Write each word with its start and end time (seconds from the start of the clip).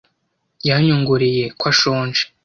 Yanyongoreye 0.67 1.43
ko 1.59 1.63
ashonje. 1.71 2.23